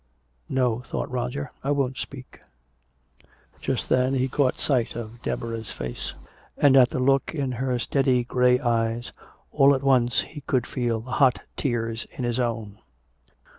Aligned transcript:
"No," 0.49 0.79
thought 0.79 1.11
Roger, 1.11 1.51
"I 1.63 1.69
won't 1.69 1.99
speak." 1.99 2.39
Just 3.61 3.87
then 3.87 4.15
he 4.15 4.27
caught 4.27 4.57
sight 4.57 4.95
of 4.95 5.21
Deborah's 5.21 5.69
face, 5.71 6.15
and 6.57 6.75
at 6.75 6.89
the 6.89 6.97
look 6.97 7.35
in 7.35 7.51
her 7.51 7.77
steady 7.77 8.23
gray 8.23 8.59
eyes 8.59 9.13
all 9.51 9.75
at 9.75 9.83
once 9.83 10.21
he 10.21 10.41
could 10.41 10.65
feel 10.65 11.01
the 11.01 11.11
hot 11.21 11.41
tears 11.55 12.07
in 12.17 12.23
his 12.23 12.39
own. 12.39 12.79